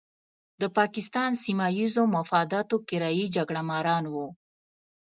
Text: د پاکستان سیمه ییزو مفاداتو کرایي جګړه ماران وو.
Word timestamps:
د 0.61 0.63
پاکستان 0.77 1.31
سیمه 1.43 1.67
ییزو 1.77 2.03
مفاداتو 2.17 2.75
کرایي 2.89 3.25
جګړه 3.35 3.61
ماران 3.69 4.03
وو. 4.13 4.27